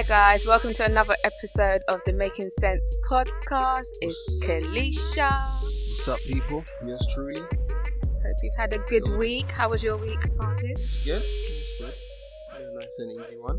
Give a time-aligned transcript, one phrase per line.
[0.00, 3.90] Hi guys, welcome to another episode of the Making Cents podcast.
[4.00, 5.28] It's Kalisha.
[5.30, 6.64] What's up, people?
[6.86, 7.38] Yes, truly.
[7.38, 9.50] Hope you've had a good week.
[9.50, 11.04] How was your week, Francis?
[11.04, 11.20] Good.
[11.22, 11.92] It's good.
[12.50, 13.58] Had a nice and easy one.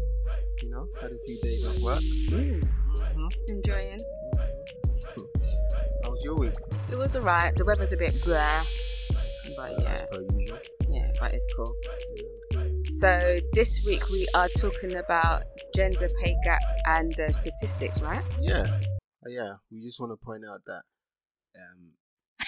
[0.64, 2.00] You know, had a few days off work.
[2.32, 2.64] Mm,
[2.98, 3.28] Mm-hmm.
[3.52, 4.00] enjoying.
[6.04, 6.54] How was your week?
[6.92, 7.56] It was alright.
[7.56, 8.64] The weather's a bit blah,
[9.56, 10.58] but yeah, As per usual.
[10.90, 11.78] yeah, but it's cool.
[12.18, 12.24] Yeah.
[13.02, 15.42] So this week we are talking about
[15.74, 18.22] gender pay gap and uh, statistics, right?
[18.40, 18.66] Yeah.
[19.26, 19.54] Uh, yeah.
[19.72, 20.84] We just want to point out that,
[21.58, 21.94] um,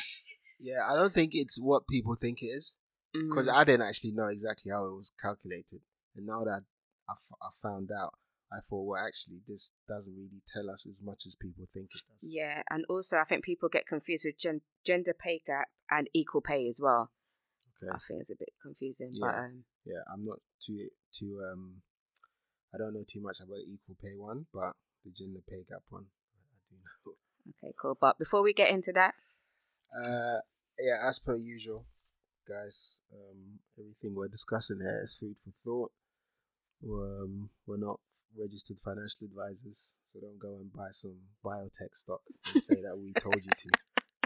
[0.59, 2.75] yeah, I don't think it's what people think it is
[3.13, 3.53] because Mm.
[3.55, 5.81] I didn't actually know exactly how it was calculated,
[6.15, 6.61] and now that
[7.09, 8.13] I, f- I found out,
[8.51, 12.01] I thought, well, actually, this doesn't really tell us as much as people think it
[12.11, 12.29] does.
[12.31, 16.41] Yeah, and also I think people get confused with gen- gender pay gap and equal
[16.41, 17.09] pay as well.
[17.81, 17.91] Okay.
[17.91, 19.25] I think it's a bit confusing, Yeah.
[19.25, 21.81] but um, yeah, I'm not too too um
[22.73, 24.73] I don't know too much about the equal pay one, but
[25.05, 27.13] the gender pay gap one I do know.
[27.63, 27.97] okay, cool.
[27.99, 29.13] But before we get into that,
[29.95, 30.39] Uh
[30.79, 31.85] yeah, as per usual,
[32.47, 35.91] guys, um everything we're discussing here is food for thought.
[36.83, 37.99] Um we're not
[38.35, 43.13] registered financial advisors, so don't go and buy some biotech stock and say that we
[43.13, 43.69] told you to.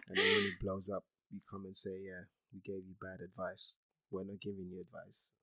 [0.10, 3.20] And then when it blows up, you come and say, Yeah, we gave you bad
[3.20, 3.78] advice.
[4.12, 5.34] We're not giving you advice.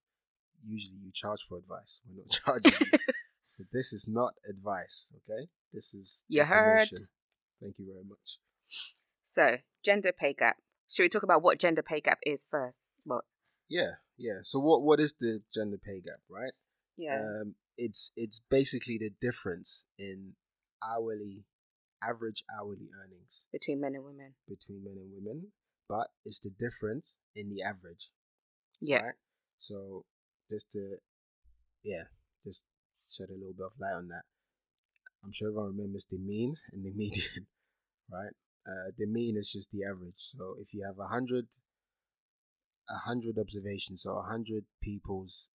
[0.67, 2.01] Usually you charge for advice.
[2.09, 2.31] We're not
[2.65, 2.89] charging.
[3.47, 5.47] So this is not advice, okay?
[5.73, 6.81] This is You heard.
[6.91, 7.09] information.
[7.63, 8.39] Thank you very much.
[9.23, 10.57] so gender pay gap.
[10.91, 12.91] Should we talk about what gender pay gap is first?
[13.07, 13.23] Well,
[13.69, 14.41] Yeah, yeah.
[14.43, 16.51] So what what is the gender pay gap, right?
[16.97, 20.35] yeah, Um it's it's basically the difference in
[20.83, 21.45] hourly
[22.03, 24.35] average hourly earnings between men and women.
[24.49, 25.53] between men and women,
[25.89, 28.11] but it's the difference in the average.
[28.81, 29.15] Yeah, Right?
[29.59, 30.05] So
[30.51, 30.97] just to
[31.83, 32.05] yeah,
[32.45, 32.65] just
[33.11, 34.23] shed a little bit of light on that.
[35.25, 37.47] I'm sure everyone remembers the mean and the median,
[38.11, 38.33] right?
[38.67, 40.15] Uh, the mean is just the average.
[40.19, 41.47] So if you have a hundred,
[42.91, 45.51] a hundred observations, so a hundred people's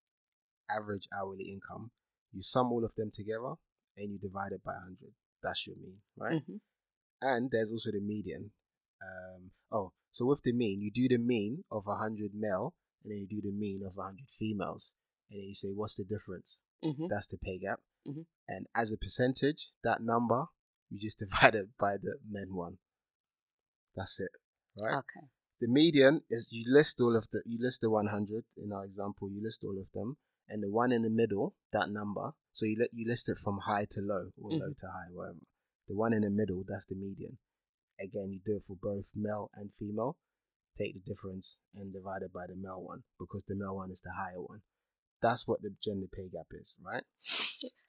[0.71, 1.91] average hourly income,
[2.33, 3.55] you sum all of them together
[3.97, 5.13] and you divide it by a hundred.
[5.43, 6.43] That's your mean, right?
[6.47, 6.61] Mhm.
[7.23, 8.53] and there's also the median.
[9.03, 13.13] Um, oh, so with the mean, you do the mean of a 100 male, and
[13.13, 14.95] then you do the mean of 100 females,
[15.31, 16.61] and then you say, what's the difference?
[16.85, 17.09] Mhm.
[17.09, 17.81] That's the pay gap.
[18.07, 18.27] Mhm.
[18.49, 20.47] And as a percentage, that number,
[20.91, 21.19] you just
[21.53, 22.79] divide it by the men one.
[23.95, 24.31] That's it,
[24.81, 24.95] right?
[24.99, 25.27] Okay.
[25.61, 29.29] The median is you list all of the, you list the 100 in our example,
[29.31, 30.17] you list all of them,
[30.49, 33.59] and the one in the middle, that number, so you, let you list it from
[33.67, 34.77] high to low, or low Mhm.
[34.79, 35.39] to high, whatever.
[35.89, 37.39] The one in the middle, that's the median.
[37.99, 40.17] Again, you do it for both male and female.
[40.79, 44.01] Take the difference and divide it by the male one because the male one is
[44.01, 44.61] the higher one.
[45.21, 47.03] That's what the gender pay gap is, right?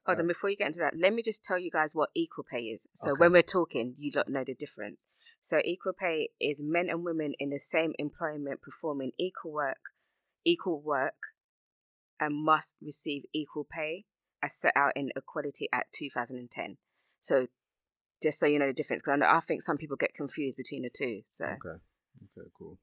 [0.05, 2.43] Hold on, before you get into that, let me just tell you guys what equal
[2.49, 2.87] pay is.
[2.95, 3.19] So Okay.
[3.19, 5.07] when we're talking, you don't know the difference.
[5.39, 9.91] So equal pay is men and women in the same employment performing equal work,
[10.43, 11.13] equal work,
[12.19, 14.05] and must receive equal pay
[14.41, 16.77] as set out in Equality Act 2010.
[17.21, 17.45] So
[18.23, 20.81] just so you know the difference, because I, I think some people get confused between
[20.81, 21.21] the two.
[21.27, 21.79] So Okay.
[22.17, 22.77] Okay, cool.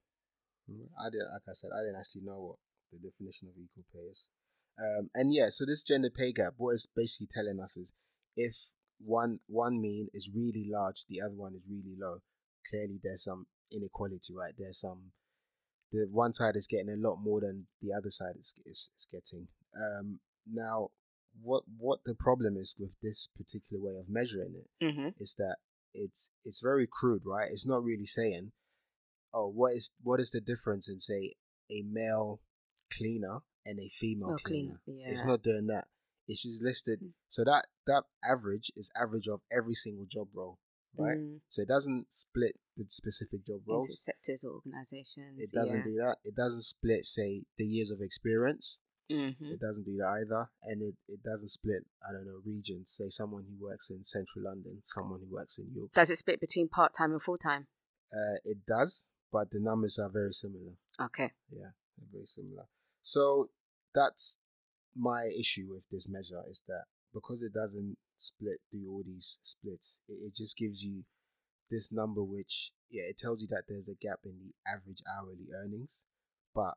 [0.70, 2.59] Mm, I didn't, like I said, I didn't actually know what
[2.92, 4.28] the definition of equal pay is.
[4.78, 7.92] Um, and yeah, so this gender pay gap, what it's basically telling us is
[8.36, 8.54] if
[8.98, 12.19] one one mean is really large, the other one is really low.
[12.69, 14.54] Clearly, there's some inequality, right?
[14.59, 15.12] There's some
[15.92, 19.06] the one side is getting a lot more than the other side is is, is
[19.10, 19.48] getting.
[19.76, 20.20] Um,
[20.50, 20.88] now,
[21.42, 25.56] what what the problem is with this particular way of measuring it hmm is that
[25.94, 27.48] it's it's very crude, right?
[27.50, 28.53] It's not really saying,
[29.36, 31.34] oh, what is what is the difference in say
[31.70, 32.41] a male
[32.97, 34.80] cleaner and a female Male cleaner?
[34.84, 35.84] cleaner, It's not doing that.
[36.28, 37.00] It's just listed.
[37.28, 40.58] So that that average is average of every single job role,
[40.97, 41.19] right?
[41.19, 43.86] Mm, So it doesn't split the specific job roles.
[43.88, 45.38] into sectors or organizations.
[45.38, 45.84] It doesn't yeah.
[45.84, 46.16] do that.
[46.24, 48.78] It doesn't split, say, the years of experience.
[49.10, 49.53] Mhm.
[49.54, 50.50] It doesn't do that either.
[50.65, 52.91] And it, it doesn't split, I don't know, regions.
[52.91, 55.92] Say someone who works in central London, someone who works in York.
[55.94, 57.68] Does it split between part time and full time?
[58.12, 60.72] Uh, it does, but the numbers are very similar.
[61.00, 61.32] Okay.
[61.50, 62.64] Yeah, they're very similar.
[63.02, 63.50] So
[63.94, 64.38] that's
[64.94, 70.00] my issue with this measure is that because it doesn't split do all these splits,
[70.08, 71.04] it, it just gives you
[71.70, 75.48] this number which yeah, it tells you that there's a gap in the average hourly
[75.54, 76.06] earnings,
[76.54, 76.74] but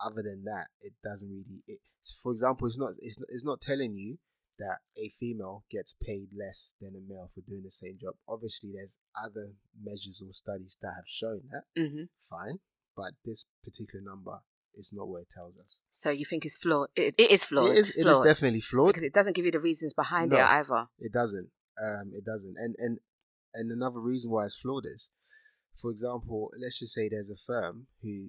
[0.00, 1.62] other than that, it doesn't really.
[1.66, 1.78] It,
[2.22, 4.18] for example, it's not it's not, it's not telling you
[4.58, 8.14] that a female gets paid less than a male for doing the same job.
[8.28, 9.52] Obviously, there's other
[9.82, 11.64] measures or studies that have shown that.
[11.76, 12.58] hmm Fine,
[12.96, 14.40] but this particular number
[14.74, 15.80] is not what it tells us.
[15.90, 16.88] So you think it's flawed?
[16.96, 17.70] It, it is flawed.
[17.72, 18.88] It is, it is flawed, definitely flawed.
[18.88, 20.86] because it doesn't give you the reasons behind it either.
[20.98, 21.48] It doesn't.
[21.82, 22.56] Um, it doesn't.
[22.58, 22.98] And and
[23.54, 25.10] and another reason why it's flawed is,
[25.74, 28.28] for example, let's just say there's a firm who,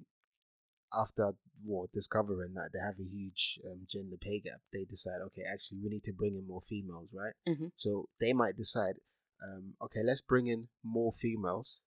[0.96, 1.32] after
[1.64, 5.78] well, discovering that they have a huge um, gender pay gap, they decide, okay, actually,
[5.82, 7.32] we need to bring in more females, right?
[7.46, 7.72] Mhm.
[7.76, 8.96] So they might decide,
[9.42, 11.80] um, okay, let's bring in more females,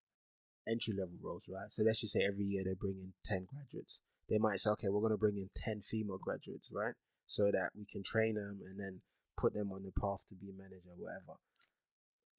[0.67, 1.71] entry level roles, right?
[1.71, 4.01] So let's just say every year they bring in ten graduates.
[4.29, 6.95] They might say, okay, we're going to bring in ten female graduates, right?
[7.27, 9.01] So that we can train them and then
[9.37, 11.37] put them on the path to be a manager, whatever.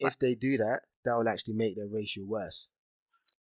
[0.00, 2.70] If they do that, that will actually make their ratio worse.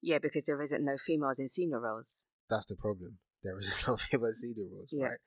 [0.01, 2.26] Yeah, because there isn't no females in senior roles.
[2.49, 3.19] That's the problem.
[3.43, 5.05] There is a no female senior roles, Yeah.
[5.09, 5.19] right?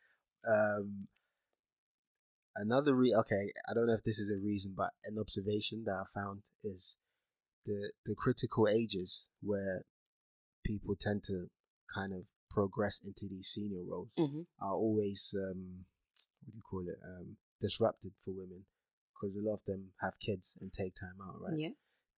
[0.48, 1.08] Um,
[2.56, 5.92] another re okay, I don't know if this is a reason, but an observation that
[5.94, 6.96] I found is
[7.66, 9.82] the the critical ages where
[10.64, 11.48] people tend to
[11.94, 14.40] kind of progress into these senior roles Mm-hmm.
[14.60, 15.84] are always um
[16.44, 18.64] what do you call it um disrupted for women
[19.14, 21.68] because a lot of them have kids and take time out right Yeah.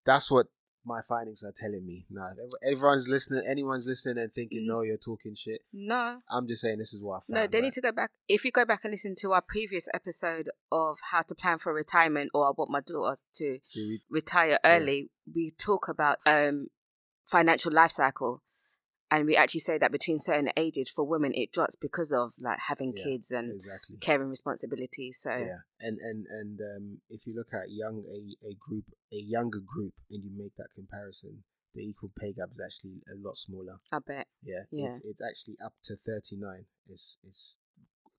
[0.05, 0.47] that's what
[0.85, 4.67] my findings are telling me ev- everyone's listening anyone's listening and thinking Mm.
[4.67, 7.57] no you're talking shit No, i'm just saying this is what i found no, they
[7.59, 7.63] right?
[7.65, 8.11] need to go back.
[8.27, 11.73] If you go back and listen to our previous episode of how to plan for
[11.73, 16.67] retirement, or I want my daughter to we- retire early, we talk about um
[17.25, 18.41] financial life cycle,
[19.13, 22.59] and we actually say that between certain ages for women it drops because of like
[22.67, 25.19] having Yeah, kids and exactly caring responsibilities.
[25.21, 28.19] So yeah and and and um if you look at young a,
[28.51, 31.43] a group a younger group and you make that comparison
[31.75, 34.27] the equal pay gap is actually a lot smaller I bet.
[34.43, 34.87] Yeah, Yeah.
[34.89, 36.65] It's, it's actually up to 39.
[36.87, 37.57] It's, it's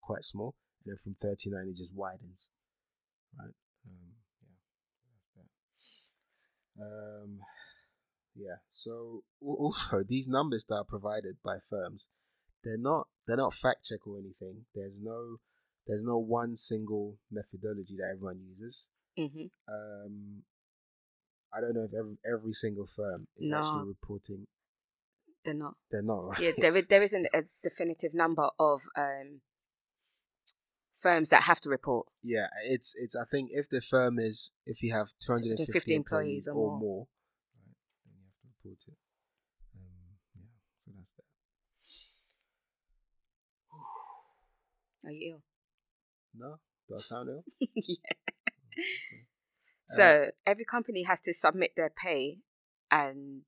[0.02, 0.54] quite small.
[0.84, 2.50] And then from 39, it just widens.
[3.38, 3.54] Right?
[3.86, 4.10] Um,
[4.42, 4.58] yeah,
[5.14, 6.82] that's that.
[6.82, 7.38] Um,
[8.34, 12.08] yeah, so also these numbers that are provided by firms,
[12.62, 14.66] they're not they're not fact check or anything.
[14.74, 15.36] There's no
[15.86, 18.88] there's no one single methodology that everyone uses.
[19.16, 20.42] hmm Um,
[21.52, 23.58] I don't know if every, every single firm is No.
[23.58, 24.46] actually reporting.
[25.44, 25.76] They're not.
[25.90, 26.40] They're not right.
[26.40, 29.42] Yeah, there, there isn't a definitive number of um
[30.96, 32.06] firms that have to report.
[32.22, 33.14] Yeah, it's it's.
[33.14, 36.48] I think if the firm is if you have two hundred and 250 employees employees
[36.48, 37.06] or or more.
[38.64, 38.96] More, right, then you have to report it.
[39.74, 40.50] Um, yeah,
[40.84, 41.24] so that's that.
[45.08, 45.42] Are you ill?
[46.36, 46.56] No,
[46.88, 47.44] do I sound ill?
[47.60, 47.96] yeah.
[48.76, 49.24] Okay.
[49.86, 52.38] So every company has to submit their pay
[52.90, 53.42] and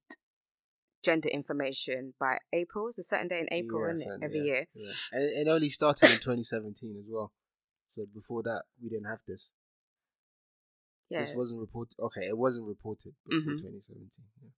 [1.03, 2.89] gender information by April.
[2.89, 4.25] It's a certain day in April, Yeah, isn't it?
[4.25, 4.67] Every yeah, year.
[4.75, 7.33] Yeah, and it only started in twenty seventeen as well.
[7.89, 9.53] So before that, we didn't have this.
[11.09, 11.21] Yeah.
[11.21, 11.99] This wasn't reported.
[12.01, 13.61] Okay, it wasn't reported before Mhm.
[13.61, 14.27] twenty seventeen.
[14.43, 14.51] Yeah.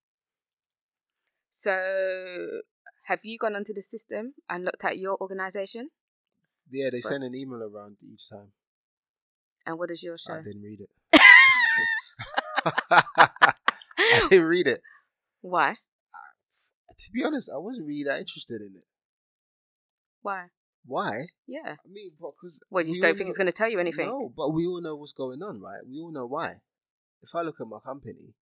[1.50, 2.60] So
[3.04, 5.90] have you gone onto the system and looked at your organization?
[6.70, 7.02] yeah, they Right.
[7.04, 8.52] send an email around each time.
[9.64, 10.34] And what does yours show?
[10.34, 10.90] I didn't read it.
[12.90, 14.82] I didn't read it.
[15.40, 15.76] Why?
[16.98, 18.84] To be honest, I wasn't really that interested in it.
[20.20, 20.48] Why?
[20.84, 21.28] Why?
[21.46, 21.76] Yeah.
[21.84, 24.06] I mean, because Well, you don't think it's going to tell you anything?
[24.08, 25.80] No, but we all know what's going on, right?
[25.86, 26.56] We all know why.
[27.22, 28.34] If I look at my company,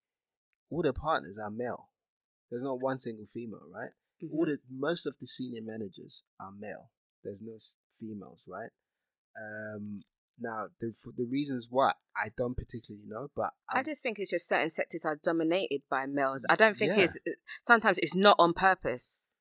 [0.71, 1.91] all the partners are male.
[2.51, 3.91] There's not one single female, right?
[4.23, 4.33] Mhm.
[4.33, 6.91] All the most of the senior managers are male.
[7.23, 7.59] There's no
[7.99, 8.71] females, right?
[9.39, 10.01] Um,
[10.39, 14.31] now the the reasons why I don't particularly know, but I I'm- just think it's
[14.31, 16.45] just certain sectors are dominated by males.
[16.49, 17.05] I don't think Yeah.
[17.05, 17.19] it's
[17.67, 19.35] sometimes it's not on purpose.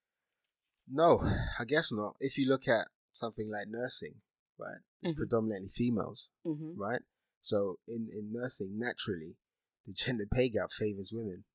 [0.88, 1.20] no,
[1.60, 2.16] I guess not.
[2.20, 4.22] If you look at something like nursing,
[4.58, 5.18] right, it's Mhm.
[5.18, 6.30] predominantly females.
[6.44, 7.02] hmm right?
[7.42, 9.38] So in, in nursing, naturally,
[9.86, 11.46] the gender pay gap favors women,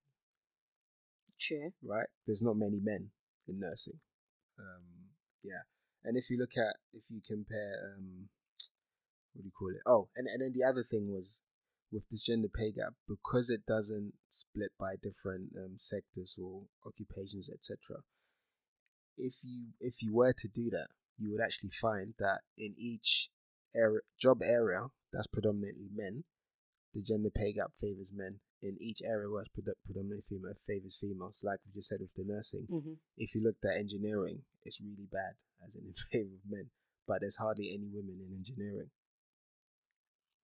[1.40, 1.72] True.
[1.82, 2.06] right?
[2.26, 3.10] There's not many men
[3.48, 3.98] in nursing.
[4.58, 5.10] Um,
[5.42, 5.62] yeah,
[6.04, 8.28] and if you look at if you compare, um,
[9.32, 9.82] what do you call it?
[9.86, 11.42] Oh, and and then the other thing was
[11.92, 17.50] with this gender pay gap because it doesn't split by different um, sectors or occupations,
[17.50, 18.02] etc.
[19.16, 23.30] If you if you were to do that, you would actually find that in each
[23.74, 26.24] area, job area that's predominantly men,
[26.94, 28.40] the gender pay gap favors men.
[28.62, 31.40] In each area where it's predo- predominantly female, favors females.
[31.42, 35.08] Like we just said with the nursing, hmm if you looked at engineering, it's really
[35.10, 35.34] bad,
[35.66, 36.70] as in in favor of men.
[37.06, 38.90] But there's hardly any women in engineering.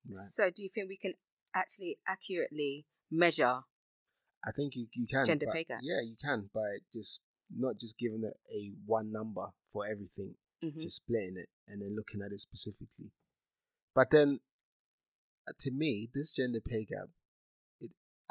[0.07, 0.17] Right.
[0.17, 1.13] So, do you think we can
[1.53, 3.61] actually accurately measure?
[4.45, 5.79] I think you, you can Gender pay gap.
[5.81, 7.21] Yeah, you can by just
[7.55, 11.95] not just giving it a one number for everything, hmm just splitting it and then
[11.95, 13.11] looking at it specifically.
[13.93, 14.39] But then,
[15.47, 17.09] uh, to me, this gender pay gap,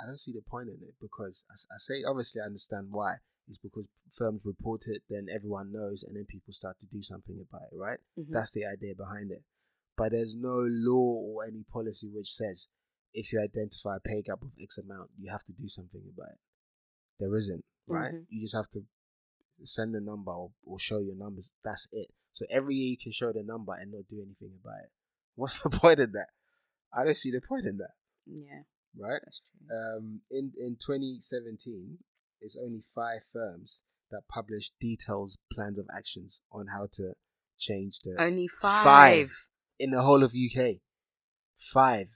[0.00, 3.16] I don't see the point in it because I say obviously I understand why
[3.48, 7.38] is because firms report it, then everyone knows, and then people start to do something
[7.40, 7.98] about it, right?
[8.18, 8.30] Mhm.
[8.30, 9.44] That's the idea behind it.
[9.96, 12.68] But there's no law or any policy which says
[13.14, 16.32] if you identify a pay gap of X amount, you have to do something about
[16.32, 16.40] it.
[17.18, 18.12] There isn't, right?
[18.14, 18.26] Mhm.
[18.28, 18.84] You just have to
[19.62, 21.52] send a number or, or show your numbers.
[21.64, 22.12] That's it.
[22.32, 24.92] So every year you can show the number and not do anything about it.
[25.36, 26.28] What's the point in that?
[26.92, 27.94] I don't see the point in that,
[28.26, 28.62] yeah,
[28.98, 29.20] right?
[29.24, 29.76] that's true.
[29.76, 31.98] um, in in 2017,
[32.40, 37.12] it's only five firms that publish details plans of actions on how to
[37.58, 38.84] change the Only five.
[38.84, 39.48] Five.
[39.78, 40.76] in the whole of UK.
[41.56, 42.08] Five.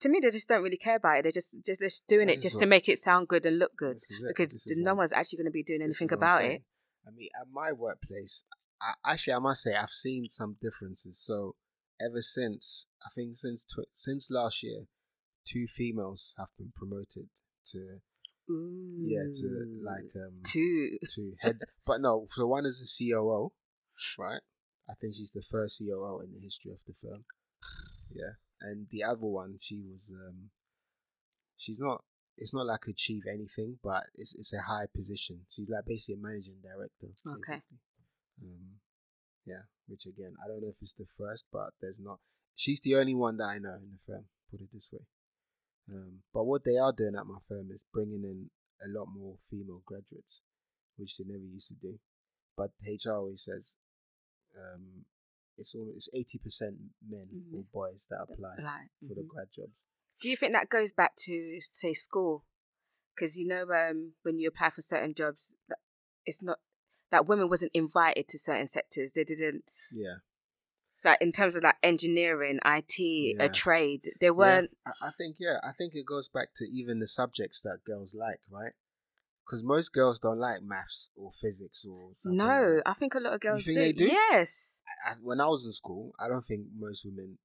[0.00, 1.22] To me, they just don't really care about it.
[1.22, 3.58] They're just just, just doing This it just what- to make it sound good and
[3.58, 4.28] look good This is it.
[4.36, 6.62] because no one's actually going to be doing anything is what I'm about it.
[7.06, 8.44] I mean, at my workplace,
[8.80, 11.18] I, actually, I must say, I've seen some differences.
[11.18, 11.54] So,
[12.00, 14.86] ever since I think since tw- since last year,
[15.46, 17.28] two females have been promoted
[17.66, 18.00] to
[18.50, 18.88] Ooh.
[19.00, 20.98] yeah to like um two.
[21.14, 21.64] to heads.
[21.86, 23.52] but no, so one is a COO,
[24.18, 24.40] right?
[24.88, 27.24] I think she's the first COO in the history of the firm.
[28.12, 30.50] Yeah, and the other one, she was um,
[31.56, 32.04] she's not.
[32.36, 35.46] It's not like achieve anything, but it's it's a high position.
[35.50, 37.14] She's like basically a managing director.
[37.26, 37.62] Okay.
[37.62, 37.78] basically.
[38.42, 38.80] Um,
[39.46, 42.18] yeah, which again, I don't know if it's the first, but there's not.
[42.54, 44.24] She's the only one that I know in the firm.
[44.50, 45.00] Put it this way.
[45.90, 49.34] Um, but what they are doing at my firm is bringing in a lot more
[49.50, 50.40] female graduates,
[50.96, 51.98] which they never used to do.
[52.56, 53.76] But HR always says
[54.56, 55.04] um,
[55.58, 57.72] it's almost eighty percent men or Mhm.
[57.72, 59.28] boys that apply Like, for the mhm.
[59.28, 59.82] grad jobs.
[60.20, 62.44] Do you think that goes back to say school?
[63.14, 65.78] Because you know, um, when you apply for certain jobs, that
[66.24, 66.60] it's not
[67.14, 69.12] that women wasn't invited to certain sectors.
[69.12, 70.16] They didn't Yeah,
[71.04, 73.44] like in terms of like engineering, IT, Yeah.
[73.44, 74.08] a trade.
[74.20, 74.70] They weren't.
[74.84, 78.14] I, I think yeah, I think it goes back to even the subjects that girls
[78.18, 78.72] like, right?
[79.46, 82.36] Because most girls don't like maths or physics or something.
[82.38, 82.82] No, that.
[82.86, 83.82] I think a lot of girls think do.
[83.82, 84.06] they do?
[84.06, 84.82] Yes.
[85.06, 87.38] I, when I was in school, I don't think most women,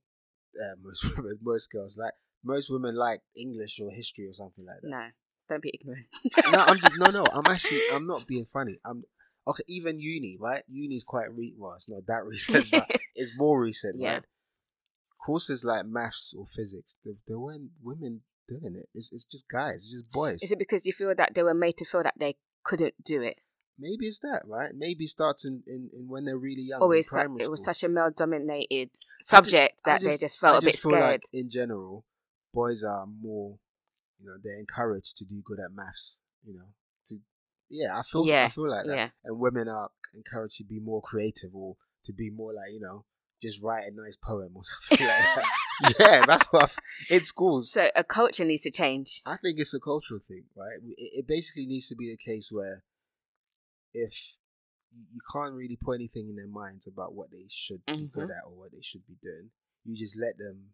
[0.63, 4.77] uh, most women, most girls like most women like English or history or something like
[4.81, 4.89] that.
[4.89, 5.05] No,
[5.49, 6.07] don't be ignorant.
[6.53, 7.25] no, I'm just no, no.
[7.33, 8.79] I'm actually I'm not being funny.
[8.85, 9.03] I'm
[9.47, 9.63] okay.
[9.67, 10.63] Even uni, right?
[10.67, 14.13] Uni's quite re- well, it's not that recent, but it's more recent, Yeah.
[14.15, 14.23] right?
[15.25, 18.87] Courses like maths or physics, there, there weren't women doing it.
[18.93, 20.41] It's it's just guys, it's just boys.
[20.41, 23.21] Is it because you feel that they were made to feel that they couldn't do
[23.21, 23.37] it,
[23.81, 24.71] Maybe it's that, right?
[24.75, 26.81] Maybe it starts in, in, in when they're really young.
[26.93, 28.89] it's su- it was such a male-dominated
[29.21, 31.01] subject I that they just felt I a bit scared?
[31.01, 32.03] Like in general,
[32.53, 33.57] boys are more,
[34.19, 36.19] you know, they're encouraged to do good at maths.
[36.45, 36.65] You know,
[37.69, 38.95] yeah, I feel I feel like that.
[38.95, 39.09] yeah.
[39.23, 43.05] And women are encouraged to be more creative or to be more like you know,
[43.41, 45.45] just write a nice poem or something like that.
[45.99, 46.77] yeah, that's what I've,
[47.09, 47.71] in schools.
[47.71, 49.21] so a culture needs to change.
[49.25, 50.77] I think it's a cultural thing, right?
[50.97, 52.83] It, it basically needs to be a case where
[53.93, 54.37] if
[54.91, 58.11] you can't really put anything in their minds about what they should be Mhm.
[58.11, 59.51] good at or what they should be doing,
[59.85, 60.73] you just let them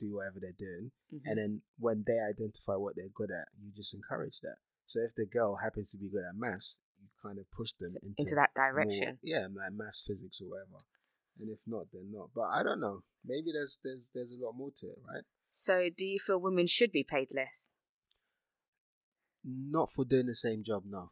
[0.00, 0.90] do whatever they're doing.
[1.12, 1.20] Mhm.
[1.26, 4.56] And then when they identify what they're good at, you just encourage that.
[4.86, 7.94] So if the girl happens to be good at maths, you kind of push them
[8.02, 9.18] into, into that more- direction.
[9.22, 10.76] yeah, like maths, physics, or whatever.
[11.40, 12.28] And if not, then not.
[12.34, 13.02] But I don't know.
[13.24, 15.22] Maybe there's there's there's a lot more to it, right?
[15.50, 17.72] So, do you feel women should be paid less?
[19.44, 21.10] Not for doing the same job, no.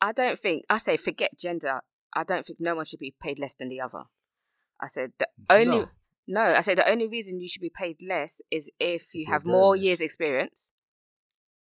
[0.00, 0.64] I don't think.
[0.68, 1.80] I say forget gender.
[2.14, 4.04] I don't think no one should be paid less than the other.
[4.80, 5.88] I said the only No.
[6.28, 6.42] no.
[6.54, 9.46] I said the only reason you should be paid less is if you you're have
[9.46, 9.84] more this.
[9.84, 10.72] years experience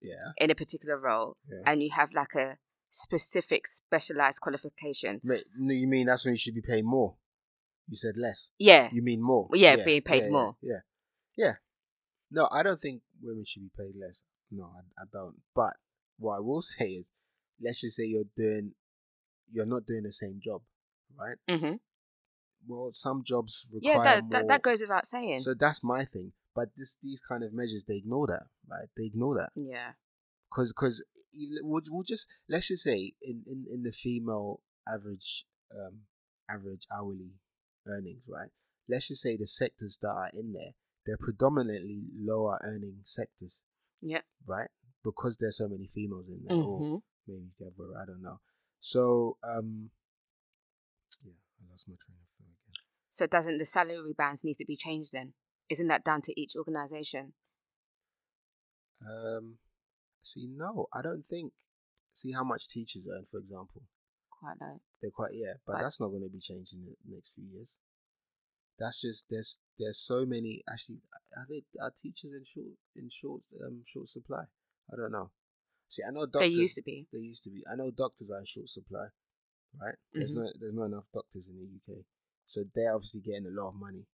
[0.01, 0.32] Yeah.
[0.38, 1.63] in a particular role Yeah.
[1.65, 2.58] and you have like a
[2.89, 5.22] specific specialized qualification.
[5.24, 7.15] Wait, no, you mean that's when you should be paid more?
[7.88, 8.51] You said less.
[8.60, 8.89] Yeah.
[8.91, 9.48] You mean more?
[9.50, 10.56] Well, yeah, being paid yeah, more.
[10.62, 10.79] Yeah,
[11.38, 11.53] yeah.
[12.32, 14.24] No, I don't think women should be paid less.
[14.51, 15.36] No, I, I don't.
[15.56, 15.74] But
[16.18, 17.12] what I will say is,
[17.62, 18.74] let's just say you're doing,
[19.51, 20.62] you're not doing the same job,
[21.18, 21.38] right?
[21.50, 21.75] hmm
[22.68, 24.29] Well, some jobs require Yeah, that, more.
[24.32, 25.41] that that goes without saying.
[25.41, 26.34] So that's my thing.
[26.56, 28.89] But this, these kind of measures, they ignore that, right?
[28.98, 29.91] They ignore that yeah.
[30.50, 31.03] because because
[31.62, 36.00] we'll, we'll just let's just say in, in, in the female average um
[36.50, 37.34] average hourly
[37.88, 38.50] earnings right
[38.88, 40.72] let's just say the sectors that are in there
[41.06, 43.62] they're predominantly lower earning sectors
[44.01, 44.22] Yeah.
[44.48, 44.70] right
[45.03, 46.96] because there's so many females in there or hmm
[47.27, 48.39] maybe it's the other way, I don't know
[48.79, 49.91] so um
[51.24, 54.65] yeah I lost my train of thought again So, doesn't the salary bands need to
[54.65, 55.34] be changed then?
[55.69, 57.33] Isn't that down to each organization?
[59.07, 59.57] um
[60.21, 61.53] see no I don't think
[62.13, 63.83] see how much teachers earn for example
[64.29, 64.79] Quite low.
[65.01, 67.77] They're quite yeah, but that's not going to be changed in the next few years.
[68.77, 70.99] That's just there's there's so many actually
[71.38, 74.43] are they are teachers in short in short um short supply?
[74.91, 75.31] I don't know.
[75.89, 76.55] See, I know doctors.
[76.55, 77.07] They used to be.
[77.11, 77.63] They used to be.
[77.69, 79.07] I know doctors are in short supply,
[79.81, 79.95] right?
[80.13, 80.35] There's Mhm.
[80.35, 82.05] no there's not enough doctors in the UK,
[82.45, 84.05] so they're obviously getting a lot of money.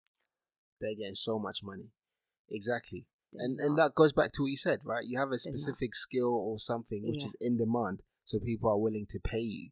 [0.80, 1.90] They're getting so much money.
[2.50, 5.04] Exactly, and and that goes back to what you said, right?
[5.06, 7.28] You have a specific skill or something which Yeah.
[7.28, 9.70] is in demand, so people are willing to pay you.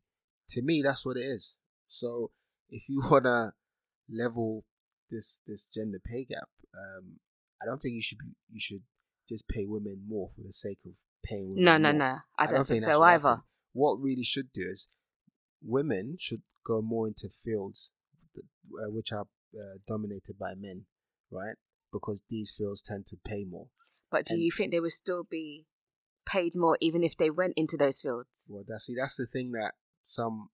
[0.50, 1.56] To me, that's what it is.
[1.88, 2.32] So
[2.70, 3.54] if you wanna
[4.10, 4.66] level
[5.10, 7.20] this this gender pay gap, um,
[7.62, 8.84] I don't think you should be, you should
[9.30, 11.64] just pay women more for the sake of paying women.
[11.64, 12.00] No, no, more.
[12.00, 12.18] no.
[12.38, 13.28] I don't, think, that so either.
[13.30, 13.44] happen.
[13.74, 14.88] What really should do is
[15.62, 17.92] women should go more into fields
[18.36, 20.86] that, uh, which are uh, dominated by men,
[21.34, 21.56] right?
[21.92, 23.68] Because these fields tend to pay more.
[24.12, 25.66] But do And- you think they would still be
[26.26, 28.50] paid more even if they went into those fields?
[28.52, 30.50] Well, that's see, that's the thing that some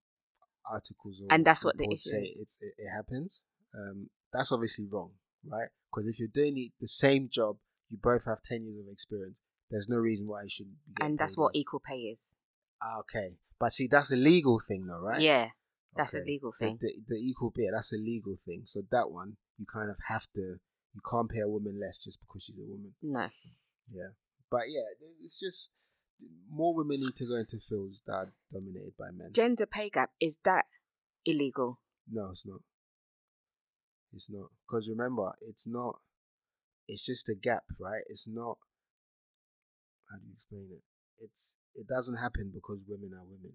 [0.65, 2.37] articles or And that's what the issue say is.
[2.39, 3.43] it's it, it happens.
[3.73, 5.11] Um, that's obviously wrong,
[5.45, 5.69] right?
[5.91, 7.57] Because if you're doing the, the same job,
[7.89, 9.35] you both have ten years of experience.
[9.69, 10.77] There's no reason why you shouldn't.
[10.95, 11.61] Be And that's what less.
[11.61, 12.35] equal pay is.
[12.81, 15.21] Ah, okay, but see, that's a legal thing, though, right?
[15.21, 15.49] Yeah,
[15.95, 16.25] that's a Okay.
[16.31, 16.77] legal The- thing.
[16.79, 18.63] The, the, equal pay, that's a legal thing.
[18.65, 20.57] So that one, you kind of have to.
[20.93, 22.93] You can't pay a woman less just because she's a woman.
[23.01, 23.29] No.
[23.91, 24.09] Yeah,
[24.49, 24.81] but yeah,
[25.23, 25.71] it's just
[26.51, 29.31] more women need to go into fields that are dominated by men.
[29.33, 30.65] Gender pay gap, is that
[31.25, 31.79] illegal?
[32.11, 32.61] No, it's not.
[34.13, 34.49] It's not.
[34.67, 35.99] Because remember, it's not.
[36.87, 38.01] It's just a gap, right?
[38.07, 38.57] It's not.
[40.09, 40.83] How do you explain it?
[41.19, 41.57] It's.
[41.75, 43.53] It doesn't happen because women are women.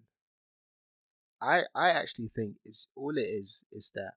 [1.40, 4.12] I I actually think it's all it is is that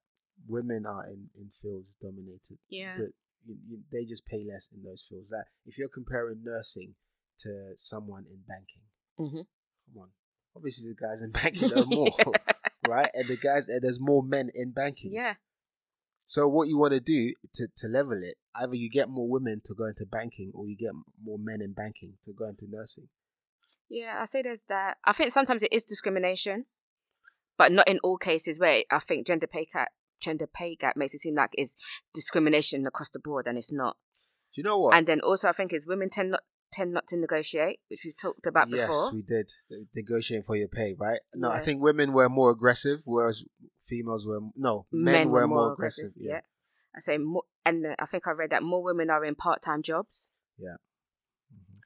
[0.47, 2.57] women are in in fields dominated.
[2.69, 2.95] Yeah.
[2.95, 3.11] That
[3.45, 5.29] you, you, they just pay less in those fields.
[5.29, 6.95] That if you're comparing nursing
[7.39, 8.83] to someone in banking,
[9.17, 9.41] hmm
[9.93, 10.09] come on.
[10.55, 12.15] Obviously, the guys in banking earn more,
[12.87, 13.09] right?
[13.13, 15.13] And the guys, there's more men in banking.
[15.13, 15.35] Yeah.
[16.25, 19.61] So what you want to do to, to level it, either you get more women
[19.63, 20.91] to go into banking, or you get
[21.23, 23.07] more men in banking to go into nursing.
[23.89, 24.97] Yeah, I say there's that.
[25.05, 26.65] I think sometimes it is discrimination,
[27.57, 29.87] but not in all cases where I think gender pay gap
[30.19, 31.75] gender pay gap makes it seem like it's
[32.13, 33.97] discrimination across the board and it's not.
[34.53, 34.95] Do you know what?
[34.95, 38.17] And then also I think is women tend not tend not to negotiate, which we've
[38.17, 39.05] talked about yes, before.
[39.05, 39.51] Yes, we did
[39.95, 41.19] negotiating for your pay, right?
[41.33, 43.43] No, I think women were more aggressive, whereas
[43.79, 46.11] females were no men, were, more aggressive.
[46.15, 46.41] Yeah.
[46.95, 49.81] I say more, and I think I read that more women are in part time
[49.81, 50.33] jobs.
[50.57, 50.77] Yeah.
[51.53, 51.77] Mhm.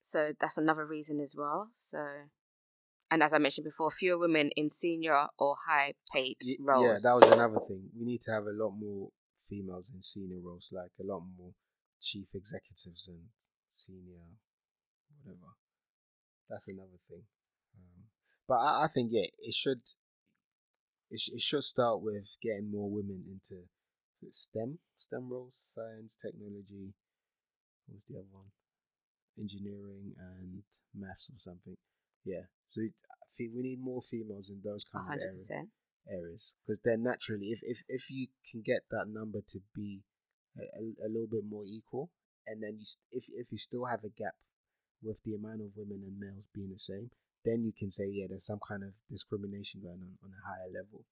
[0.00, 1.70] So that's another reason as well.
[1.76, 1.98] So,
[3.10, 6.84] and as I mentioned before, fewer women in senior or high paid roles.
[6.84, 7.90] Yeah, that was another thing.
[7.98, 9.10] We need to have a lot more
[9.42, 11.52] females in senior roles, like a lot more
[12.00, 13.24] chief executives and
[13.68, 14.20] senior
[15.22, 15.54] whatever.
[16.48, 17.22] That's another thing.
[17.76, 18.04] Um,
[18.48, 19.80] but I, I think yeah, it should.
[21.10, 23.62] It, sh- it should start with getting more women into
[24.28, 26.94] STEM, STEM roles, science, technology.
[27.86, 28.50] What was the other one?
[29.38, 30.62] Engineering and
[30.94, 31.76] maths or something.
[32.24, 32.46] Yeah.
[32.70, 35.48] So I think we need more females in those kind of hundred areas
[36.08, 40.02] areas because then naturally if, if if you can get that number to be
[40.58, 42.10] a, a, a little bit more equal
[42.46, 44.34] and then you st- if if you still have a gap
[45.02, 47.10] with the amount of women and males being the same
[47.44, 50.70] then you can say yeah there's some kind of discrimination going on on a higher
[50.72, 51.04] level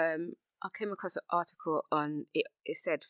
[0.00, 0.32] Um,
[0.62, 2.46] I came across an article on it.
[2.64, 3.04] It said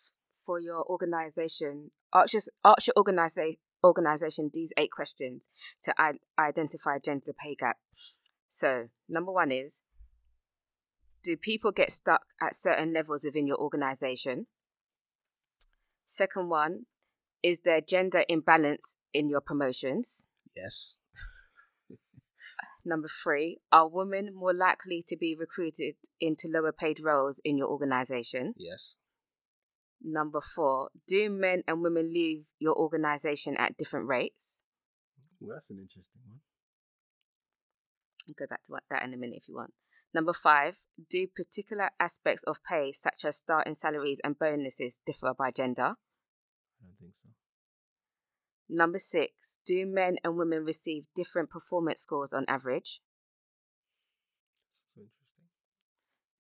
[0.45, 2.43] for your organization, ask your,
[2.87, 5.49] your organiza- organization these eight questions
[5.83, 7.79] to I- identify gender pay gap.
[8.49, 9.81] So, number one is
[11.25, 14.47] Do people get stuck at certain levels within your organization?
[16.05, 16.87] Second one,
[17.43, 20.27] is there gender imbalance in your promotions?
[20.55, 21.01] yes
[22.85, 27.69] Number three, are women more likely to be recruited into lower paid roles in your
[27.69, 28.55] organization?
[28.57, 28.97] yes
[30.05, 34.63] Number four, do men and women leave your organization at different rates?
[35.41, 36.41] well, that's an interesting one
[38.29, 39.75] I'll go back to that in a minute if you want.
[40.15, 40.79] Number five,
[41.11, 45.95] do particular aspects of pay, such as starting salaries and bonuses, differ by gender?
[46.81, 47.29] i don't think so
[48.69, 53.01] Number six, do men and women receive different performance scores on average?
[54.95, 55.49] so interesting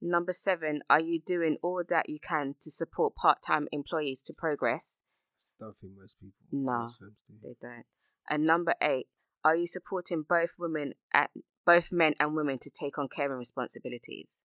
[0.05, 4.33] Number seven, are you doing all that you can to support part time employees to
[4.35, 5.03] progress?
[5.41, 6.89] I don't think most people No.
[6.99, 7.13] do.
[7.41, 7.87] They don't.
[8.29, 9.07] And number eight,
[9.45, 11.31] are you supporting both women at
[11.65, 14.43] both men and women to take on caring responsibilities?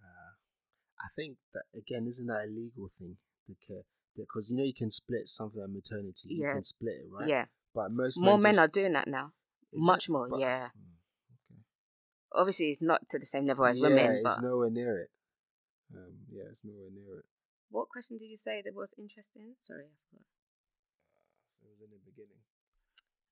[0.00, 0.34] Uh,
[1.00, 3.16] I think that again, isn't that a legal thing?
[3.48, 3.82] The care,
[4.16, 6.28] because you know you can split something like maternity.
[6.30, 6.52] You Yeah.
[6.52, 7.28] can split it, right?
[7.28, 7.46] Yeah.
[7.74, 9.32] But most More men just- are doing that now.
[9.74, 10.12] much it?
[10.12, 10.68] more, But- yeah.
[10.70, 10.78] Hmm.
[12.34, 14.12] Obviously, it's not to the same level as yeah, women.
[14.12, 15.10] it's But nowhere near it.
[15.94, 17.24] Um, yeah, it's nowhere near it.
[17.70, 19.54] what question did you say that was interesting?
[19.58, 20.26] Sorry, I forgot.
[21.62, 22.40] It was in the beginning.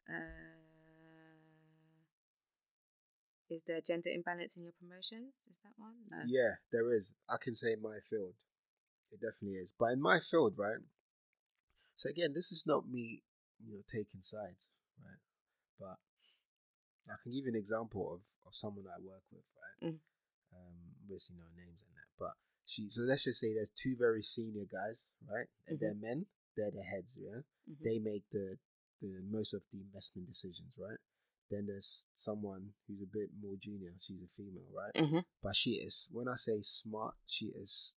[0.09, 0.71] Uh,
[3.49, 5.47] is there gender imbalance in your promotions?
[5.49, 5.95] Is that one?
[6.11, 6.19] No.
[6.27, 7.15] Yeah, there is.
[7.29, 8.35] I can say in my field,
[9.13, 9.73] it definitely is.
[9.77, 10.79] But in my field, right?
[11.97, 13.23] So again, this is not me,
[13.65, 14.69] you know, taking sides,
[15.03, 15.19] right?
[15.79, 15.97] But
[17.09, 19.91] I can give you an example of, of someone I work with, right?
[19.93, 19.99] Mm.
[20.53, 22.35] Um, obviously no names and that, but
[22.67, 22.89] she.
[22.89, 25.47] So let's just say there's two very senior guys, right?
[25.67, 25.81] And Mhm.
[25.81, 26.27] they're men.
[26.57, 27.43] They're the heads, yeah.
[27.69, 27.83] Mhm.
[27.83, 28.59] They make the
[29.01, 30.99] the most of the investment decisions, right?
[31.51, 33.95] Then there's someone who's a bit more junior.
[33.99, 34.93] She's a female, right?
[34.95, 35.25] Mhm.
[35.43, 36.09] But she is.
[36.13, 37.97] When I say smart, she is.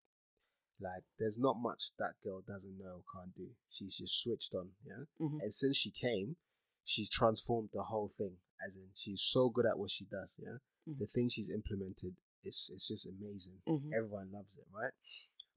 [0.80, 3.54] Like, there's not much that girl doesn't know, can't do.
[3.70, 5.04] She's just switched on, yeah.
[5.20, 5.40] Mhm.
[5.42, 6.36] And since she came,
[6.84, 8.38] she's transformed the whole thing.
[8.64, 10.38] As in, she's so good at what she does.
[10.42, 10.98] Yeah, Mhm.
[10.98, 13.62] the thing she's implemented is it's just amazing.
[13.66, 13.92] Mhm.
[13.96, 14.92] Everyone loves it, right?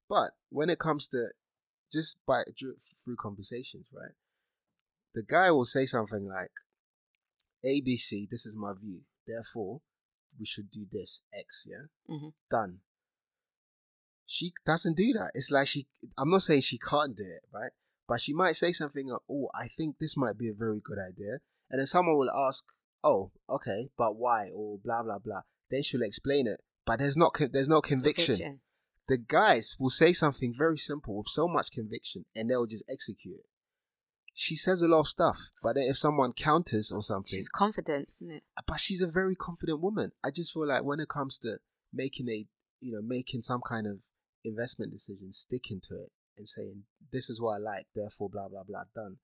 [0.08, 1.34] But when it comes to
[1.92, 2.44] just by
[3.04, 4.14] through conversations, right,
[5.14, 6.52] the guy will say something like,
[7.64, 9.06] "ABC, this is my view.
[9.26, 9.82] Therefore,
[10.38, 11.66] we should do this X.
[11.68, 12.34] Yeah, Mhm.
[12.50, 12.82] done."
[14.28, 15.32] She doesn't do that.
[15.36, 15.88] It's like she.
[16.18, 17.72] I'm not saying she can't do it, right?
[18.08, 19.08] But she might say something.
[19.08, 21.40] like, Oh, I think this might be a very good idea,
[21.70, 22.64] and then someone will ask,
[23.06, 25.44] "Oh, okay, but why?" Or blah blah blah.
[25.72, 28.36] Then she'll explain it, but there's not con- there's no conviction.
[28.36, 28.60] Conviction.
[29.08, 33.38] The guys will say something very simple with so much conviction, and they'll just execute
[33.38, 33.46] it.
[34.34, 38.08] She says a lot of stuff, but then if someone counters or something, She's confident,
[38.10, 38.44] isn't it?
[38.58, 40.12] Uh, but she's a very confident woman.
[40.24, 41.60] I just feel like when it comes to
[41.94, 42.46] making a,
[42.82, 44.00] you know, making some kind of
[44.44, 48.64] investment decision, sticking to it and saying this is what I like, therefore blah blah
[48.64, 49.18] blah done.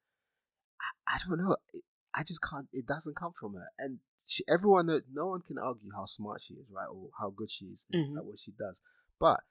[0.79, 1.57] I, I don't know.
[1.73, 2.67] It, I just can't.
[2.73, 6.41] It doesn't come from her, and she, everyone, knows- no one can argue how smart
[6.41, 8.17] she is, right, or how good she is Mhm.
[8.17, 8.81] at what she does.
[9.19, 9.41] But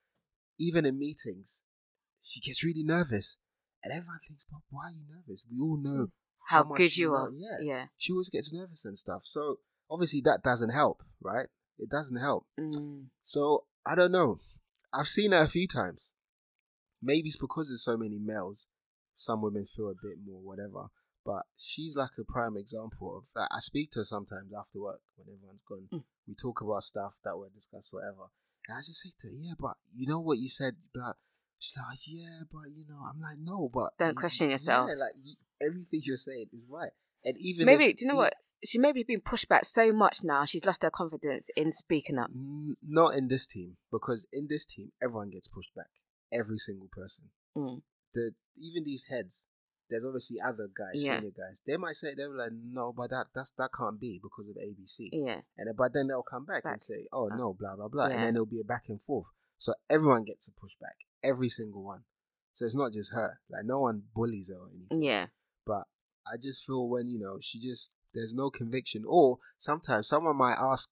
[0.59, 1.63] even in meetings,
[2.23, 3.39] she gets really nervous,
[3.83, 6.13] and everyone thinks, "But why are you nervous?" We all know
[6.49, 7.31] How, much good you are.
[7.31, 7.87] Yeah, Yeah.
[7.97, 9.25] she always gets nervous and stuff.
[9.25, 11.49] So obviously that doesn't help, right?
[11.79, 12.47] It doesn't help.
[12.59, 13.11] Mm.
[13.23, 14.41] So I don't know.
[14.93, 16.13] I've seen her a few times.
[17.01, 18.67] Maybe it's because there's so many males.
[19.15, 20.89] Some women feel a bit more whatever.
[21.25, 23.49] But she's like a prime example of that.
[23.53, 25.89] I speak to her sometimes after work when everyone's gone.
[25.93, 26.03] Mm.
[26.27, 28.31] We talk about stuff that we discuss, whatever.
[28.69, 31.17] And I just say to her, yeah, but you know what you said, but
[31.59, 34.89] she's like, yeah, but you know, I'm like, no, but Don't you- question yeah, yourself.
[34.89, 36.93] like you, everything you're saying is right.
[37.25, 38.35] And even Maybe, if- do you know what?
[38.63, 42.31] She maybe been pushed back so much now, she's lost her confidence in speaking up.
[42.35, 45.89] N- Not in this team, because in this team, everyone gets pushed back.
[46.31, 47.31] Every single person.
[47.57, 47.81] Mm.
[48.13, 49.47] The even these heads.
[49.91, 51.19] There's obviously other guys, Yeah.
[51.19, 51.61] senior guys.
[51.67, 54.57] They might say they were like, no, but that that's that can't be because of
[54.57, 55.11] ABC.
[55.13, 55.41] Yeah.
[55.59, 58.23] And but then they'll come back, and say, oh Uh, no, blah blah blah, and
[58.23, 59.27] then there'll be a back and forth.
[59.59, 62.05] So everyone gets a pushback, every single one.
[62.55, 63.41] So it's not just her.
[63.51, 65.03] Like no one bullies her or anything.
[65.03, 65.27] Yeah.
[65.67, 65.85] But
[66.27, 70.57] I just feel when you know she just there's no conviction, or sometimes someone might
[70.59, 70.89] ask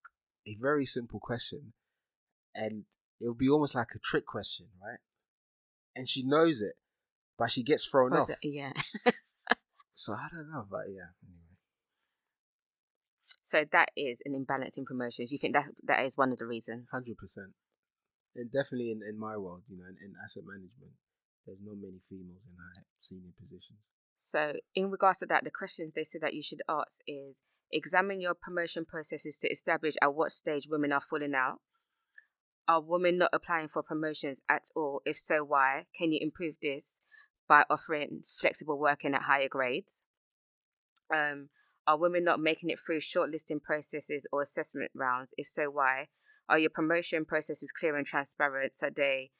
[0.46, 1.72] a very simple question,
[2.54, 2.84] and
[3.20, 4.98] it'll be almost like a trick question, right?
[5.96, 6.74] And she knows it,
[7.38, 8.36] but she gets thrown Was off.
[8.42, 8.72] it- Yeah.
[9.94, 11.10] So I don't know, but yeah.
[13.42, 15.32] So that is an imbalance in promotions.
[15.32, 16.90] You think that that is one of the reasons?
[16.92, 17.52] hundred percent,
[18.36, 20.92] and definitely in, in my world, you know, in, in asset management,
[21.46, 23.78] there's not many females in high senior positions.
[24.18, 28.20] So, in regards to that, the question they said that you should ask is examine
[28.20, 31.60] your promotion processes to establish at what stage women are falling out.
[32.68, 35.00] Are women not applying for promotions at all?
[35.06, 35.86] If so, why?
[35.96, 37.00] Can you improve this
[37.48, 40.02] by offering flexible working at higher grades?
[41.12, 41.48] Um,
[41.86, 45.32] are women not making it through shortlisting processes or assessment rounds?
[45.38, 46.08] If so, why?
[46.48, 49.30] Are your promotion processes clear and transparent so they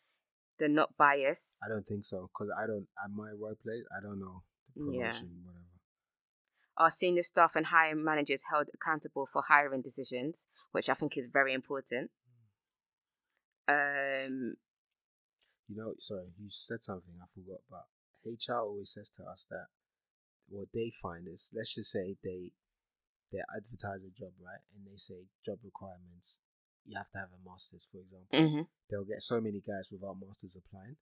[0.58, 1.58] they're not biased?
[1.64, 3.84] I don't think so because I don't at my workplace.
[3.96, 4.42] I don't know
[4.76, 5.12] the Yeah.
[5.12, 5.28] whatever.
[6.78, 11.26] Are senior staff and hiring managers held accountable for hiring decisions, which I think is
[11.26, 12.10] very important?
[13.66, 14.56] Um,
[15.68, 17.84] You know, sorry, you said something I forgot, but
[18.26, 19.66] HR always says to us that
[20.48, 22.52] what they find is, let's just say they
[23.30, 26.40] they advertise a job, right, and they say job requirements,
[26.86, 28.28] you have to have a master's, for example.
[28.60, 28.66] mhm.
[28.88, 30.96] They'll get so many guys without masters applying.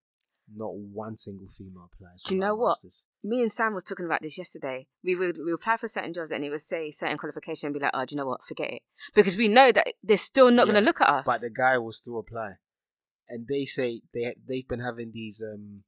[0.52, 2.22] Not one single female applies.
[2.22, 2.70] Do you know what?
[2.70, 3.04] masters.
[3.24, 4.86] Me and Sam was talking about this yesterday.
[5.02, 7.80] We would we apply for certain jobs and it would say certain qualification and be
[7.80, 8.44] like, oh, do you know what?
[8.44, 8.82] Forget it.
[9.14, 11.26] Because we know that they're still not going to look at us.
[11.26, 12.54] But the guy will still apply,
[13.28, 15.82] and they say they they've been having these um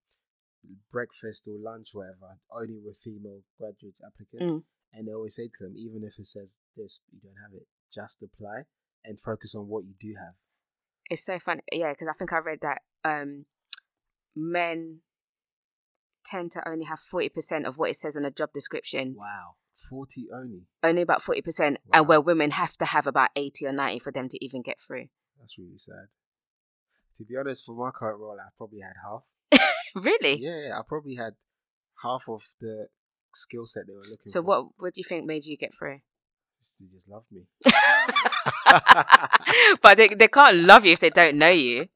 [0.91, 4.65] breakfast or lunch, whatever, only with female graduates applicants, Mm.
[4.93, 7.67] and they always say to them, even if it says this, you don't have it,
[7.93, 8.63] just apply
[9.05, 10.35] and focus on what you do have.
[11.11, 11.63] it's so funny.
[11.73, 13.47] Yeah, because I think I read that um,
[14.37, 15.01] men
[16.25, 19.55] tend to only have 40% of what it says on a job description Wow,
[19.89, 20.67] 40 only.
[20.83, 21.91] Only about 40%, Wow.
[21.95, 24.79] and where women have to have about 80 or 90 for them to even get
[24.81, 25.09] through.
[25.39, 26.09] That's really sad.
[27.15, 29.27] To be honest, for my current role, I probably had half.
[30.05, 30.39] Really?
[30.41, 31.35] Yeah, I probably had
[32.03, 32.89] half of the
[33.35, 34.47] skill set they were looking So for.
[34.47, 36.01] what what do you think made you get through?
[36.61, 37.47] Just, they just love me.
[39.83, 41.89] but they, they can't love you if they don't know you.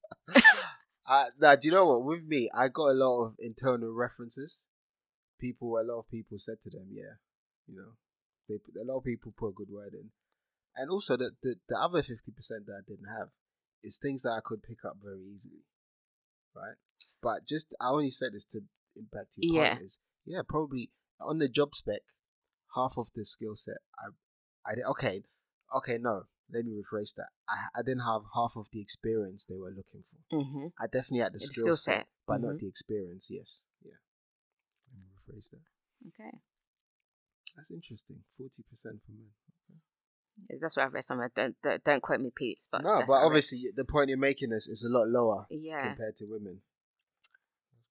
[1.06, 2.04] Uh, now, do you know what?
[2.04, 4.66] With me, I got a lot of internal references.
[5.40, 7.16] People, a lot of people said to them, yeah,
[7.66, 7.92] you know,
[8.48, 10.10] they a lot of people put a good word in,
[10.76, 13.28] and also the the, the other fifty percent that I didn't have
[13.82, 15.64] is things that I could pick up very easily,
[16.54, 16.76] right?
[17.22, 18.60] But just I only said this to
[18.96, 19.70] impact your Yeah.
[19.74, 22.02] point is yeah, probably on the job spec,
[22.74, 24.08] half of the skill set I
[24.70, 25.22] I did okay,
[25.74, 27.28] okay, no, let me rephrase that.
[27.48, 30.18] I I didn't have half of the experience they were looking for.
[30.42, 32.06] hmm I definitely had the The skill, skill set, set.
[32.26, 32.44] but Mhm.
[32.44, 33.28] not the experience.
[33.30, 33.98] Yes, yeah.
[34.92, 35.62] Let me rephrase that.
[36.08, 36.38] Okay.
[37.56, 38.24] That's interesting.
[38.28, 39.32] Forty percent for men.
[40.48, 41.30] Yeah, That's what I read somewhere.
[41.34, 42.66] Don't, don't, don't quote me, Pete's.
[42.70, 43.26] But no, but what I read.
[43.26, 45.88] obviously the point you're making is is a lot lower Yeah.
[45.88, 46.62] compared to women.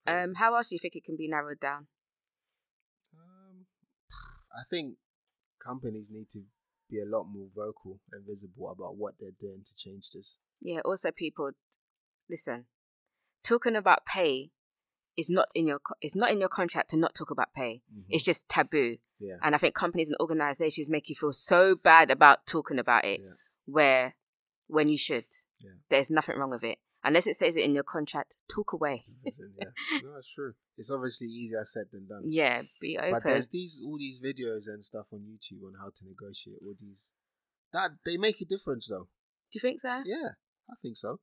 [0.07, 1.87] Um, how else do you think it can be narrowed down?
[3.15, 3.65] Um,
[4.51, 4.95] I think
[5.63, 6.41] companies need to
[6.89, 10.37] be a lot more vocal and visible about what they're doing to change this.
[10.61, 10.79] Yeah.
[10.83, 11.51] Also, people,
[12.29, 12.65] listen.
[13.43, 14.51] Talking about pay
[15.17, 17.81] is not in your it's not in your contract to not talk about pay.
[17.93, 18.05] Mhm.
[18.09, 18.97] It's just taboo.
[19.19, 19.37] Yeah.
[19.43, 23.19] And I think companies and organizations make you feel so bad about talking about it,
[23.21, 23.33] Yeah.
[23.65, 24.15] where
[24.67, 25.25] when you should,
[25.59, 25.71] Yeah.
[25.89, 26.79] there's nothing wrong with it.
[27.03, 29.03] Unless it says it in your contract, talk away.
[29.25, 30.01] yeah.
[30.03, 30.53] No, it's true.
[30.77, 32.23] It's obviously easier said than done.
[32.27, 33.11] Yeah, be open.
[33.11, 36.75] But there's these all these videos and stuff on YouTube on how to negotiate all
[36.79, 37.11] these.
[37.73, 39.07] That they make a difference though.
[39.51, 40.01] Do you think so?
[40.05, 40.29] Yeah,
[40.69, 41.19] I think so.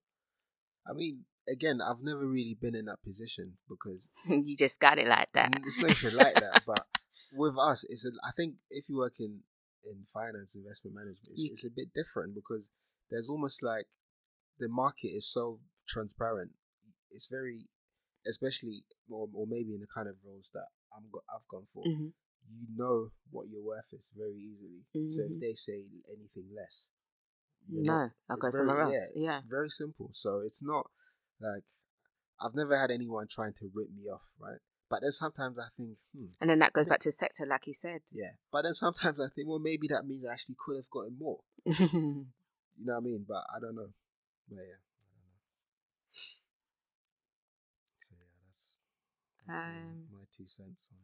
[0.89, 5.07] I mean, again, I've never really been in that position because you just got it
[5.07, 5.53] like that.
[5.53, 6.63] Mm, it's nothing like that.
[6.67, 6.87] But
[7.33, 9.41] with us, it's a, I think if you work in
[9.85, 12.71] in finance, investment management, it's, You- it's a bit different because
[13.11, 13.87] there's almost like
[14.59, 16.53] the market is so transparent.
[17.11, 17.67] It's very,
[18.27, 20.67] especially or, or maybe in the kind of roles that
[20.97, 21.85] I'm go, I've gone for.
[21.85, 22.13] Mhm.
[22.51, 24.85] You know what your worth is very easily.
[25.11, 25.41] So if Mhm.
[25.41, 26.91] they say anything less,
[27.69, 29.13] No, not- I'll go somewhere else.
[29.15, 29.43] Yeah.
[29.47, 30.11] very simple.
[30.13, 30.91] So it's not
[31.41, 31.65] like
[32.41, 34.61] I've never had anyone trying to rip me off, right?
[34.89, 37.75] But then sometimes I think, hmm, And then that goes back to sector, like you
[37.75, 38.01] said.
[38.13, 38.37] yeah.
[38.51, 41.41] But then sometimes I think, well, maybe that means I actually could have gotten more.
[42.81, 43.25] You know what I mean?
[43.29, 43.93] But I don't know.
[44.51, 45.39] But yeah, I don't know.
[48.01, 48.81] So yeah, that's,
[49.47, 50.99] that's uh, Um, my two cents on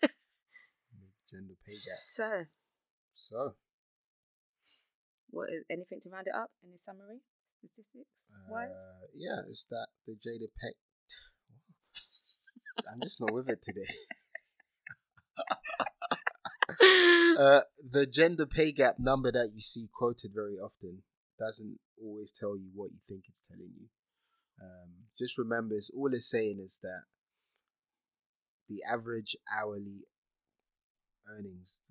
[0.92, 2.00] the gender pay gap.
[2.00, 2.44] so,
[3.14, 3.54] So,
[5.30, 6.50] what is anything to round it up?
[6.64, 7.20] Any summary?
[7.58, 8.70] Statistics wise?
[8.70, 10.74] uh, yeah, it's that the Jada Peck.
[12.90, 13.88] I'm just not with it today.
[17.38, 21.02] uh, the gender pay gap number that you see quoted very often
[21.38, 23.86] doesn't always tell you what you think it's telling you.
[24.60, 27.02] Um, just remember, it's all it's saying is that
[28.68, 30.04] the average hourly
[31.30, 31.82] earnings,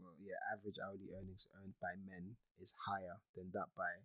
[0.00, 4.02] well, yeah, average hourly earnings earned by men is higher than that by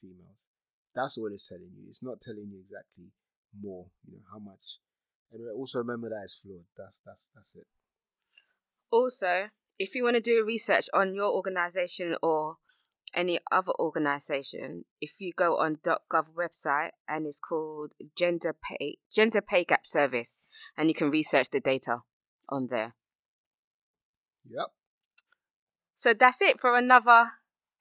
[0.00, 0.46] females.
[0.94, 1.84] That's all it's telling you.
[1.88, 3.12] It's not telling you exactly
[3.58, 4.78] more, you know, how much.
[5.32, 6.64] And also remember that it's flawed.
[6.76, 7.66] That's that's that's it.
[8.90, 12.56] Also, if you want to do research on your organization or
[13.14, 19.40] any other organization, if you go on .gov website and it's called Gender Pay Gender
[19.40, 20.42] Pay Gap Service,
[20.76, 21.98] and you can research the data
[22.48, 22.94] on there.
[24.48, 24.68] Yep.
[25.94, 27.32] So that's it for another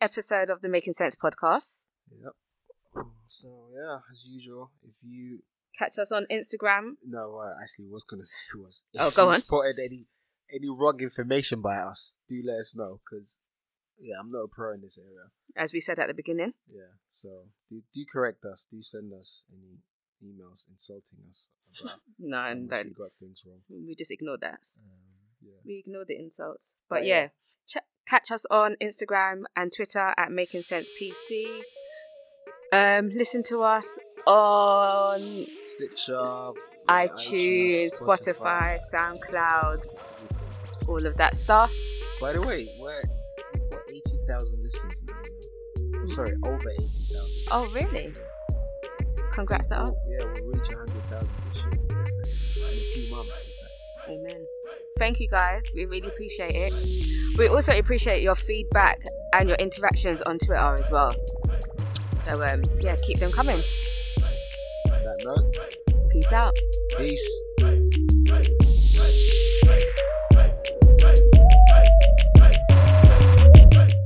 [0.02, 1.88] episode of the Making Cents podcast.
[2.12, 2.34] Yep.
[3.28, 5.40] So yeah, as usual, if you
[5.78, 6.96] Catch us on Instagram.
[7.06, 9.40] no, I actually was gonna say was Oh, go on.
[9.40, 10.08] Spotted any
[10.54, 12.16] any wrong information by us?
[12.28, 13.38] Do let us know because
[14.00, 15.30] yeah, I'm not a pro in this area.
[15.56, 17.30] As we said at the beginning, Yeah, so
[17.70, 18.68] do do correct us.
[18.70, 19.80] Do send us any
[20.24, 21.50] emails insulting us
[21.82, 22.88] about no, and don't.
[22.88, 23.62] we got things wrong.
[23.70, 24.62] We just ignore that.
[24.78, 25.00] Um,
[25.42, 25.60] yeah.
[25.66, 26.76] We ignore the insults.
[26.90, 27.28] But But yeah, yeah.
[27.82, 31.62] ch- catch us on Instagram and Twitter at Making Cents PC.
[32.72, 36.52] Um, listen to us on Stitcher,
[36.88, 39.82] iTunes, Spotify, SoundCloud,
[40.88, 41.74] all of that stuff.
[42.22, 43.02] By the way, we're
[44.30, 45.14] 80,000 listens now.
[45.78, 46.10] Mm.
[46.10, 47.48] Sorry, over 80,000.
[47.52, 48.14] Oh, really?
[49.34, 50.10] Congrats to us.
[50.10, 51.28] Yeah, we'll reach 100,000
[52.18, 52.68] this year.
[52.68, 53.32] In a few months.
[54.08, 54.46] Amen.
[54.98, 55.64] Thank you guys.
[55.74, 57.38] We really appreciate it.
[57.38, 59.02] We also appreciate your feedback
[59.34, 61.12] and your interactions on Twitter as well.
[62.12, 63.56] So, um, yeah, keep them coming.
[63.58, 66.56] On that note, peace out.
[66.98, 67.42] Peace.